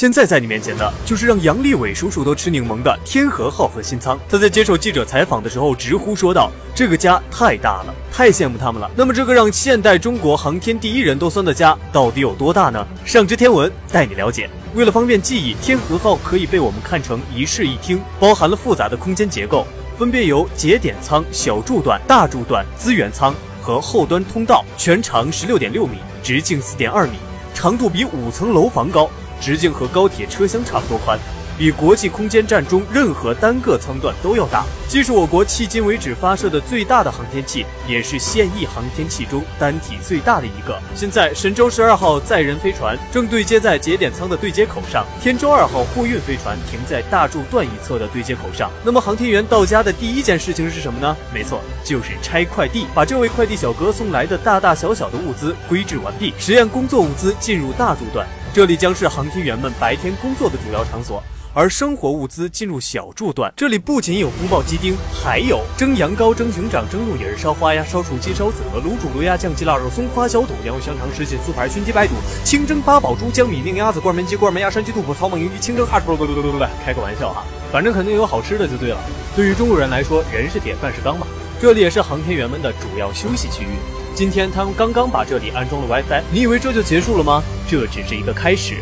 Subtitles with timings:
[0.00, 4.18] 现在在你面前的就是让杨利伟叔叔都吃柠檬的天河号核心舱。
[4.30, 12.82] 他在接受记者采访的时候直呼说道：“这个家太大了，太羡慕他们了。”那么这个让现代中国航天第一人都酸的家到底有多大呢？
[13.04, 14.48] 上知天文带你了解。
[14.74, 19.66] 为了方便记忆，天河号可以被我们看成一室一厅，包含了复杂的空间结构，
[19.98, 27.18] 分别由节点舱、小柱段、大柱段、资源舱和后端通道，全长十六点六米，直径四点二米，
[27.52, 29.10] 长度比五层楼房高，
[29.40, 31.18] 直径和高铁车厢差不多宽。
[31.58, 40.80] 比国际空间站中任何单个舱段都要大，既是我国迄今为止发射的最大的航天器，也是现役航天器中单体最大的一个。
[40.94, 48.70] 现在，神舟十二号载人飞船正对接在节点舱的对接口上，天舟二号货运飞船停在大柱段一侧的对接口上。
[48.82, 51.14] 那么，航天员到家的第一件事情是什么呢？
[51.30, 61.22] 没错，就是拆快递，把这位快递小哥送来的大大小小的物资归置完毕，实验工作物资进入大柱段，这里将是航天员们白天工作的主要场所。
[61.52, 78.98] 而生活物资进入小柱段，这里不仅有宫爆鸡丁，还有蒸羊羔、蒸熊掌、蒸鹿尾、烧花鸭、烧雏鸡、烧子鹅、卤煮卤鸭、酱鸡腊肉、松花小肚、羊肉香肠、什锦酥排、熏鸡白肚、清蒸八宝猪、江米酿鸭子、罐焖鸡、罐焖鸭、山鸡肚脯、草蜢银鱼、清蒸哈士不不不不不，开个玩笑哈，反正肯定有好吃的就对了。
[79.34, 81.26] 对于中国人来说，人是铁，饭是钢嘛。
[81.60, 83.99] 这里也是航天员们的主要休息区域。
[84.20, 87.42] 今天他们刚刚把这里安装了 WiFi，你以为这就结束了吗？
[87.66, 88.74] 这只是一个开始。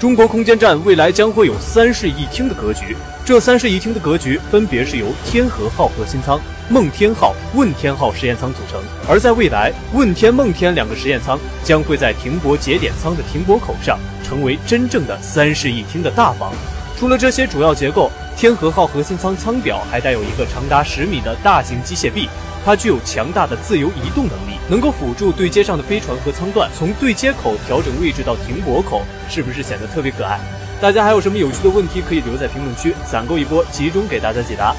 [0.00, 8.80] 中国空间站未来将会有三室一厅的格局，这三室一厅的格局分别是由天河号核心舱、梦天号、问天号实验舱组成。
[9.06, 16.54] 而在未来，问天、梦天两个实验舱将会在停泊节点舱的停泊口上，成为真正的三室一厅的大房。
[16.98, 22.30] 除了这些主要结构，天河号核心舱舱表还带有一个长达十米的大型机械臂。
[22.66, 30.40] 它具有强大的自由移动能力，能够辅助对接上的飞船和舱段从对接口调整位置到停泊口，是不是显得特别可爱？
[30.80, 34.74] 大家还有什么有趣的问题可以留在评论区，攒够一波集中给大家解答。